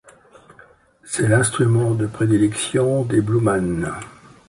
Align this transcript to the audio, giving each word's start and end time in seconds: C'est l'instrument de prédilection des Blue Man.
C'est 1.03 1.27
l'instrument 1.27 1.91
de 1.93 2.07
prédilection 2.07 3.03
des 3.03 3.21
Blue 3.21 3.39
Man. 3.39 3.93